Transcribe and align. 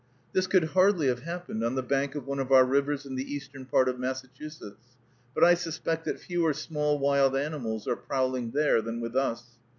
This 0.33 0.47
could 0.47 0.63
hardly 0.69 1.05
have 1.09 1.21
happened 1.21 1.63
on 1.63 1.75
the 1.75 1.83
bank 1.83 2.15
of 2.15 2.25
one 2.25 2.39
of 2.39 2.51
our 2.51 2.65
rivers 2.65 3.05
in 3.05 3.13
the 3.13 3.31
eastern 3.35 3.65
part 3.67 3.87
of 3.87 3.99
Massachusetts; 3.99 4.97
but 5.35 5.43
I 5.43 5.53
suspect 5.53 6.05
that 6.05 6.19
fewer 6.19 6.53
small 6.53 6.97
wild 6.97 7.37
animals 7.37 7.87
are 7.87 7.95
prowling 7.95 8.49
there 8.49 8.81
than 8.81 8.99
with 8.99 9.15
us. 9.15 9.43